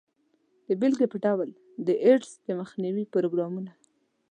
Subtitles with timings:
[0.67, 1.49] د بیلګې په ډول
[1.87, 3.71] د ایډز د مخنیوي پروګرامونه.